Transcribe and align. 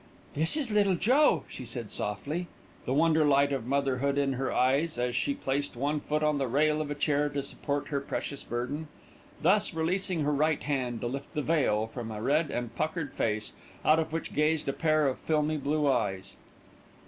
"This 0.33 0.57
is 0.57 0.71
Little 0.71 0.95
Joe," 0.95 1.43
she 1.47 1.63
said 1.63 1.91
softly, 1.91 2.47
the 2.87 2.93
wonder 2.95 3.23
light 3.23 3.53
of 3.53 3.67
motherhood 3.67 4.17
in 4.17 4.33
her 4.33 4.51
eyes, 4.51 4.97
as 4.97 5.15
she 5.15 5.35
placed 5.35 5.75
one 5.75 5.99
foot 5.99 6.23
on 6.23 6.39
the 6.39 6.47
rail 6.47 6.81
of 6.81 6.89
a 6.89 6.95
chair 6.95 7.29
to 7.29 7.43
support 7.43 7.89
her 7.89 8.01
precious 8.01 8.43
burden, 8.43 8.87
thus 9.43 9.75
releasing 9.75 10.21
her 10.23 10.33
right 10.33 10.63
hand 10.63 11.01
to 11.01 11.07
lift 11.07 11.35
the 11.35 11.43
veil 11.43 11.85
from 11.85 12.09
a 12.09 12.19
red 12.19 12.49
and 12.49 12.73
puckered 12.73 13.13
face, 13.13 13.53
out 13.85 13.99
of 13.99 14.11
which 14.11 14.33
gazed 14.33 14.67
a 14.67 14.73
pair 14.73 15.07
of 15.07 15.19
filmy 15.19 15.57
blue 15.57 15.87
eyes. 15.87 16.35